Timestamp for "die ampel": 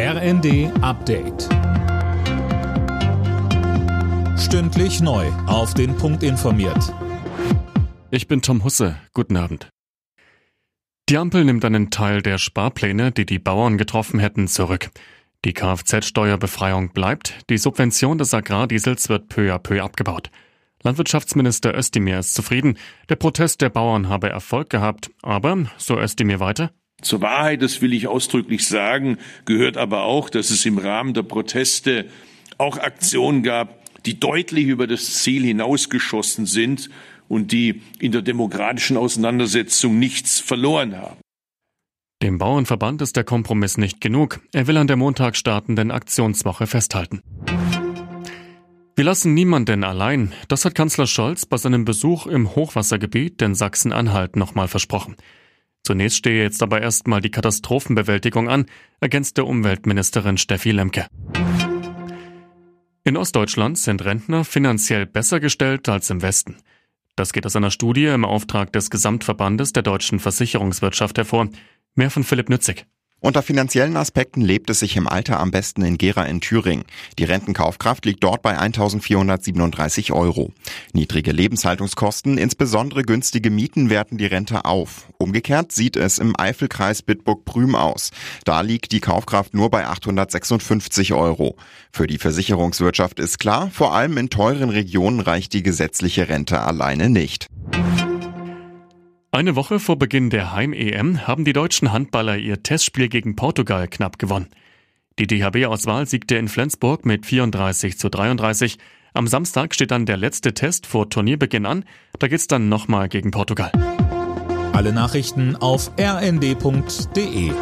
11.08-11.44